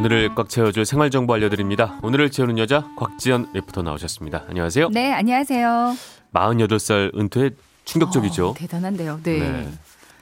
[0.00, 1.98] 오늘을 꽉 채워줄 생활 정보 알려드립니다.
[2.02, 4.44] 오늘을 채우는 여자 곽지연 리포터 나오셨습니다.
[4.48, 4.88] 안녕하세요.
[4.88, 5.94] 네, 안녕하세요.
[6.32, 7.50] 48살 은퇴
[7.84, 8.48] 충격적이죠.
[8.48, 9.20] 어, 대단한데요.
[9.22, 9.38] 네.
[9.38, 9.68] 네.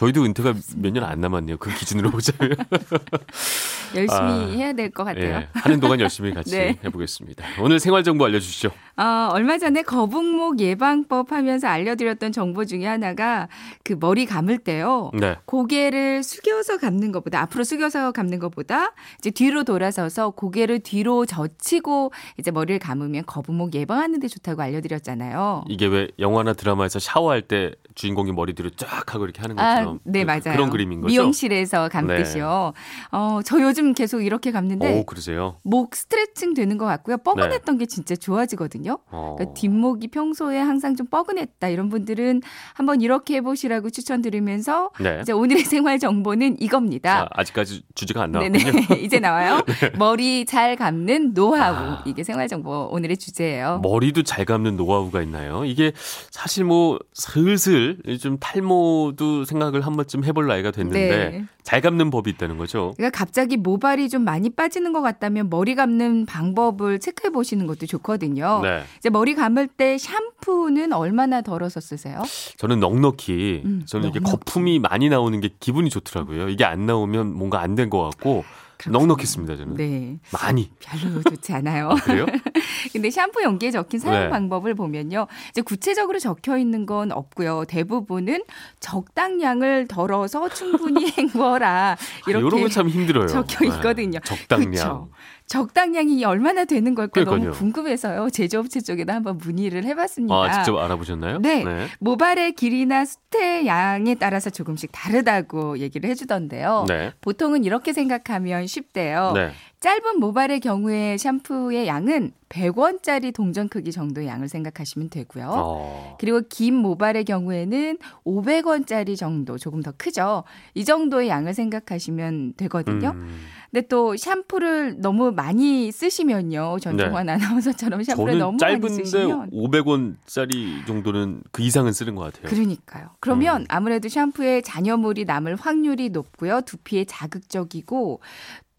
[0.00, 1.58] 저희도 은퇴가 몇 년 안 남았네요.
[1.58, 2.56] 그 기준으로 보자면.
[3.94, 5.24] 열심히 아, 해야 될 것 같아요.
[5.40, 6.78] 예, 하는 동안 열심히 같이 네.
[6.84, 7.44] 해보겠습니다.
[7.60, 8.70] 오늘 생활 정보 알려주시죠.
[8.96, 13.48] 어, 얼마 전에 거북목 예방법 하면서 알려드렸던 정보 중에 하나가
[13.84, 15.10] 그 머리 감을 때요.
[15.14, 15.36] 네.
[15.44, 22.50] 고개를 숙여서 감는 것보다 앞으로 숙여서 감는 것보다 이제 뒤로 돌아서서 고개를 뒤로 젖히고 이제
[22.50, 25.64] 머리를 감으면 거북목 예방하는 데 좋다고 알려드렸잖아요.
[25.68, 29.98] 이게 왜 영화나 드라마에서 샤워할 때 주인공이 머리 뒤로 쫙 하고 이렇게 하는 것처럼 아,
[30.04, 30.56] 네 그, 맞아요.
[30.56, 31.12] 그런 그림인 거죠.
[31.12, 32.72] 미용실에서 감듯이요.
[32.74, 33.16] 네.
[33.16, 35.56] 어, 저 요즘 계속 이렇게 감는데 오, 그러세요?
[35.62, 37.18] 목 스트레칭 되는 것 같고요.
[37.18, 37.84] 뻐근했던 네.
[37.84, 38.98] 게 진짜 좋아지거든요.
[39.10, 39.36] 어.
[39.36, 42.42] 그러니까 뒷목이 평소에 항상 좀 뻐근했다 이런 분들은
[42.74, 45.18] 한번 이렇게 해보시라고 추천드리면서 네.
[45.22, 47.28] 이제 오늘의 생활 정보는 이겁니다.
[47.30, 48.58] 아, 직까지 주제가 안 나왔군요.
[49.02, 49.60] 이제 나와요.
[49.80, 49.90] 네.
[49.98, 52.04] 머리 잘 감는 노하우 아.
[52.06, 53.80] 이게 생활 정보 오늘의 주제예요.
[53.82, 55.64] 머리도 잘 감는 노하우가 있나요?
[55.64, 55.92] 이게
[56.30, 61.44] 사실 뭐 슬슬 좀 탈모도 생각을 한 번쯤 해볼 나이가 됐는데 네.
[61.62, 62.94] 잘 감는 법이 있다는 거죠.
[62.96, 68.60] 그러니까 갑자기 모발이 좀 많이 빠지는 것 같다면 머리 감는 방법을 체크해 보시는 것도 좋거든요.
[68.62, 68.82] 네.
[68.98, 72.22] 이제 머리 감을 때 샴푸는 얼마나 덜어서 쓰세요?
[72.56, 74.18] 저는 넉넉히 음, 저는 넉넉히.
[74.18, 76.48] 이게 거품이 많이 나오는 게 기분이 좋더라고요.
[76.48, 78.44] 이게 안 나오면 뭔가 안 된 것 같고
[78.88, 79.74] 넉넉했습니다, 저는.
[79.76, 80.18] 네.
[80.32, 80.70] 많이.
[80.80, 81.90] 별로 좋지 않아요.
[81.90, 82.24] 아, 그래요?
[82.92, 84.28] 근데 샴푸 용기에 적힌 사용 네.
[84.30, 85.26] 방법을 보면요.
[85.50, 87.64] 이제 구체적으로 적혀 있는 건 없고요.
[87.66, 88.42] 대부분은
[88.80, 91.96] 적당량을 덜어서 충분히 헹궈라.
[92.26, 93.26] 이렇게 아, 이런 거참 힘들어요.
[93.28, 93.66] 적혀 네.
[93.76, 94.18] 있거든요.
[94.18, 94.24] 네.
[94.24, 94.70] 적당량.
[94.70, 95.08] 그쵸?
[95.46, 97.50] 적당량이 얼마나 되는 걸까 그러니까요.
[97.50, 98.30] 너무 궁금해서요.
[98.30, 100.32] 제조업체 쪽에다 한번 문의를 해봤습니다.
[100.32, 101.38] 아, 직접 알아보셨나요?
[101.40, 101.64] 네.
[101.64, 101.88] 네.
[101.98, 106.84] 모발의 길이나 수태 양에 따라서 조금씩 다르다고 얘기를 해주던데요.
[106.86, 107.12] 네.
[107.20, 109.32] 보통은 이렇게 생각하면 쉽대요.
[109.34, 109.50] 네.
[109.80, 115.48] 짧은 모발의 경우에 샴푸의 양은 100원짜리 동전 크기 정도의 양을 생각하시면 되고요.
[115.48, 116.16] 어.
[116.20, 117.96] 그리고 긴 모발의 경우에는
[118.26, 120.44] 500원짜리 정도 조금 더 크죠.
[120.74, 123.12] 이 정도의 양을 생각하시면 되거든요.
[123.14, 123.40] 음.
[123.70, 126.78] 근데 또 샴푸를 너무 많이 쓰시면요.
[126.80, 127.32] 전종환 네.
[127.32, 132.50] 아나운서처럼 샴푸를 너무 많이 쓰시면 500원짜리 정도는 그 이상은 쓰는 것 같아요.
[132.50, 133.10] 그러니까요.
[133.20, 133.66] 그러면 음.
[133.68, 136.62] 아무래도 샴푸에 잔여물이 남을 확률이 높고요.
[136.62, 138.20] 두피에 자극적이고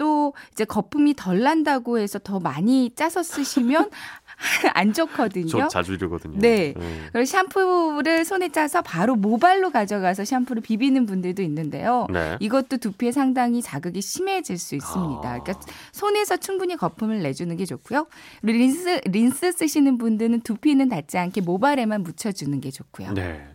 [0.02, 3.92] 또 이제 거품이 덜 난다고 해서 더 많이 짜서 쓰시면
[4.74, 5.48] 안 좋거든요.
[5.48, 6.40] 저 자주 이러거든요.
[6.40, 6.74] 네.
[6.76, 7.02] 네.
[7.12, 12.08] 그리고 샴푸를 손에 짜서 바로 모발로 가져가서 샴푸를 비비는 분들도 있는데요.
[12.12, 12.36] 네.
[12.40, 15.22] 이것도 두피에 상당히 자극이 심해질 수 있습니다.
[15.24, 15.40] 아.
[15.40, 15.54] 그러니까
[15.92, 18.08] 손에서 충분히 거품을 내주는 게 좋고요.
[18.42, 23.14] 그리고 린스 린스 쓰시는 분들은 두피는 닿지 않게 모발에만 묻혀주는 게 좋고요.
[23.14, 23.48] 네.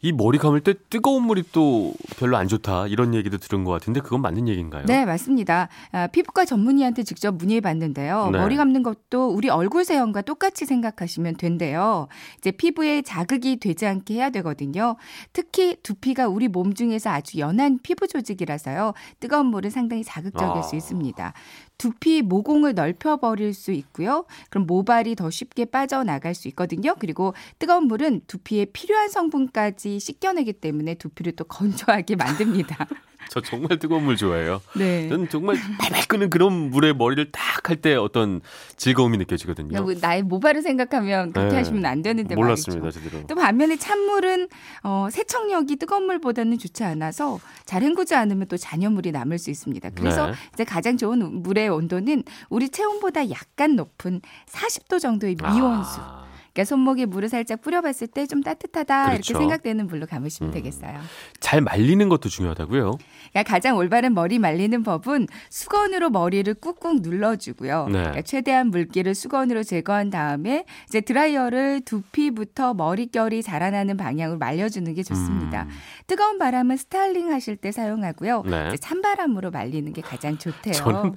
[0.00, 4.00] 이 머리 감을 때 뜨거운 물이 또 별로 안 좋다 이런 얘기도 들은 것 같은데
[4.00, 4.84] 그건 맞는 얘기인가요?
[4.86, 5.68] 네 맞습니다.
[5.90, 8.30] 아, 피부과 전문의한테 직접 문의해봤는데요.
[8.30, 8.38] 네.
[8.38, 12.06] 머리 감는 것도 우리 얼굴 세형과 똑같이 생각하시면 된대요.
[12.38, 14.94] 이제 피부에 자극이 되지 않게 해야 되거든요.
[15.32, 18.92] 특히 두피가 우리 몸 중에서 아주 연한 피부 조직이라서요.
[19.18, 20.62] 뜨거운 물은 상당히 자극적일 아.
[20.62, 21.32] 수 있습니다.
[21.78, 24.26] 두피 모공을 넓혀버릴 수 있고요.
[24.50, 26.94] 그럼 모발이 더 쉽게 빠져나갈 수 있거든요.
[26.98, 32.86] 그리고 뜨거운 물은 두피에 필요한 성분까지 씻겨내기 때문에 두피를 또 건조하게 만듭니다.
[33.30, 34.60] 저 정말 뜨거운 물 좋아해요.
[34.74, 35.08] 네.
[35.08, 38.40] 저는 정말 발발 끄는 그런 물에 머리를 딱 할 때 어떤
[38.76, 39.82] 즐거움이 느껴지거든요.
[39.82, 41.56] 뭐 나의 모발을 생각하면 그렇게 네.
[41.58, 43.00] 하시면 안 되는데 몰랐습니다, 말이죠.
[43.02, 43.26] 제대로.
[43.26, 44.48] 또 반면에 찬물은
[44.82, 49.90] 어, 세척력이 뜨거운 물보다는 좋지 않아서 잘 헹구지 않으면 또 잔여물이 남을 수 있습니다.
[49.90, 50.32] 그래서 네.
[50.54, 56.00] 이제 가장 좋은 물의 온도는 우리 체온보다 약간 높은 40도 정도의 미온수.
[56.00, 56.27] 아.
[56.52, 59.32] 그러니까 손목에 물을 살짝 뿌려봤을 때 좀 따뜻하다 그렇죠.
[59.32, 60.54] 이렇게 생각되는 물로 감으시면 음.
[60.54, 60.98] 되겠어요.
[61.40, 62.98] 잘 말리는 것도 중요하다고요?
[63.32, 67.86] 그러니까 가장 올바른 머리 말리는 법은 수건으로 머리를 꾹꾹 눌러주고요.
[67.86, 67.92] 네.
[67.92, 75.62] 그러니까 최대한 물기를 수건으로 제거한 다음에 이제 드라이어를 두피부터 머릿결이 자라나는 방향으로 말려주는 게 좋습니다.
[75.62, 75.68] 음.
[76.06, 78.42] 뜨거운 바람은 스타일링 하실 때 사용하고요.
[78.46, 78.76] 네.
[78.76, 80.74] 찬바람으로 말리는 게 가장 좋대요.
[80.74, 81.14] 저는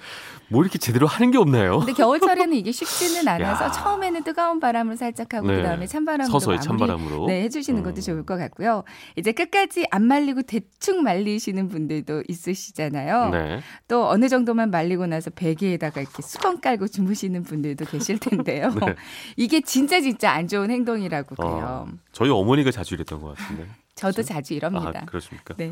[0.50, 1.80] 뭐 이렇게 제대로 하는 게 없나요?
[1.80, 5.58] 근데 겨울철에는 이게 쉽지는 않아서 처음에는 뜨거운 바람을 살짝 하고 네.
[5.58, 8.02] 그다음에 찬바람으로 서서히 찬바람으로 네, 해주시는 것도 음.
[8.02, 8.84] 좋을 것 같고요.
[9.16, 13.30] 이제 끝까지 안 말리고 대충 말리시는 분들도 있으시잖아요.
[13.30, 13.60] 네.
[13.88, 18.70] 또 어느 정도만 말리고 나서 베개에다가 이렇게 수건 깔고 주무시는 분들도 계실 텐데요.
[18.86, 18.96] 네.
[19.38, 21.88] 이게 진짜 진짜 안 좋은 행동이라고 어, 그래요.
[21.88, 23.68] 어, 저희 어머니가 자주 이랬던 것 같은데.
[23.96, 24.34] 저도 그렇죠?
[24.34, 25.02] 자주 이럽니다.
[25.02, 25.54] 아, 그렇습니까?
[25.56, 25.72] 네.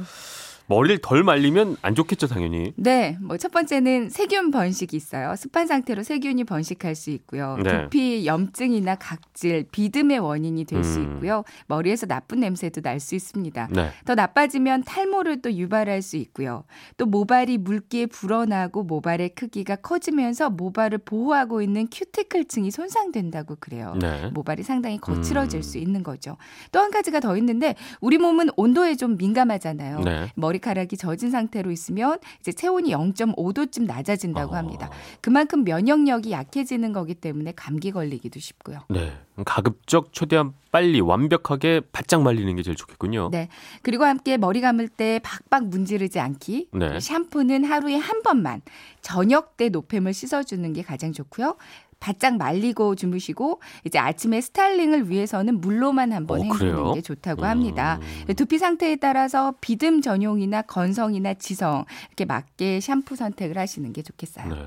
[0.69, 2.73] 머리를 덜 말리면 안 좋겠죠, 당연히.
[2.77, 3.17] 네.
[3.19, 5.35] 뭐 첫 번째는 세균 번식이 있어요.
[5.35, 7.57] 습한 상태로 세균이 번식할 수 있고요.
[7.63, 7.83] 네.
[7.83, 11.13] 두피 염증이나 각질, 비듬의 원인이 될수 음.
[11.15, 11.43] 있고요.
[11.67, 13.69] 머리에서 나쁜 냄새도 날 수 있습니다.
[13.71, 13.89] 네.
[14.05, 16.65] 더 나빠지면 탈모를 또 유발할 수 있고요.
[16.97, 23.95] 또 모발이 물기에 불어나고 모발의 크기가 커지면서 모발을 보호하고 있는 큐티클층이 손상된다고 그래요.
[23.99, 24.29] 네.
[24.33, 25.61] 모발이 상당히 거칠어질 음.
[25.61, 26.35] 수 있는 거죠.
[26.73, 30.01] 또 한 가지가 더 있는데 우리 몸은 온도에 좀 민감하잖아요.
[30.01, 30.31] 네.
[30.59, 34.57] 머리카락이 젖은 상태로 있으면 이제 체온이 0.5도쯤 낮아진다고 어.
[34.57, 34.89] 합니다.
[35.21, 38.81] 그만큼 면역력이 약해지는 거기 때문에 감기 걸리기도 쉽고요.
[38.89, 39.13] 네.
[39.45, 43.29] 가급적 최대한 빨리 완벽하게 바짝 말리는 게 제일 좋겠군요.
[43.31, 43.47] 네.
[43.81, 46.69] 그리고 함께 머리 감을 때 박박 문지르지 않기.
[46.73, 46.99] 네.
[46.99, 48.61] 샴푸는 하루에 한 번만
[49.01, 51.55] 저녁 때 노폐물 씻어주는 게 가장 좋고요.
[51.99, 57.99] 바짝 말리고 주무시고 이제 아침에 스타일링을 위해서는 물로만 한번 어, 헹구는 게 좋다고 합니다.
[58.27, 58.33] 음.
[58.35, 64.47] 두피 상태에 따라서 비듬 전용이나 건성이나 지성 이렇게 맞게 샴푸 선택을 하시는 게 좋겠어요.
[64.53, 64.65] 네.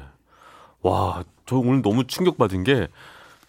[0.83, 2.89] 와, 저 오늘 너무 충격받은 게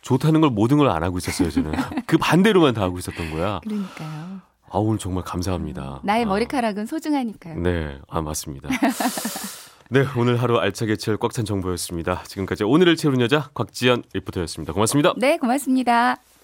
[0.02, 1.72] 좋다는 걸 모든 걸 안 하고 있었어요, 저는.
[2.06, 3.60] 그 반대로만 다 하고 있었던 거야.
[3.64, 4.42] 그러니까요.
[4.70, 6.02] 아, 오늘 정말 감사합니다.
[6.04, 6.28] 나의 아.
[6.28, 7.60] 머리카락은 소중하니까요.
[7.60, 8.70] 네, 아, 맞습니다.
[9.94, 12.24] 네, 오늘 하루 알차게 채울 꽉 찬 정보였습니다.
[12.24, 14.74] 지금까지 오늘을 채우는 여자 곽지연 리포터였습니다.
[14.74, 15.14] 고맙습니다.
[15.18, 16.18] 네, 고맙습니다.